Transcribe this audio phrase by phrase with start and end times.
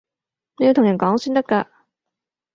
[0.57, 1.67] 你要同人講先得㗎